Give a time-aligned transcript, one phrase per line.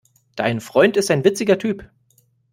[0.35, 1.87] Dein Freund ist ein witziger Typ.